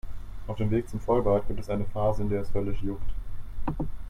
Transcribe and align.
Auf 0.47 0.57
dem 0.57 0.71
Weg 0.71 0.89
zum 0.89 0.99
Vollbart 0.99 1.47
gibt 1.47 1.59
es 1.59 1.69
eine 1.69 1.85
Phase, 1.85 2.23
in 2.23 2.29
der 2.29 2.41
es 2.41 2.51
höllisch 2.55 2.81
juckt. 2.81 3.11